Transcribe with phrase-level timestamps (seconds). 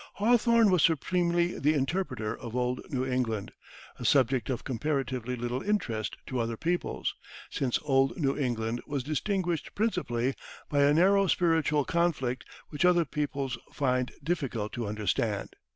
[0.15, 3.51] Hawthorne was supremely the interpreter of old New England,
[3.99, 7.13] a subject of comparatively little interest to other peoples,
[7.51, 10.33] since old New England was distinguished principally
[10.69, 15.55] by a narrow spiritual conflict which other peoples find difficult to understand.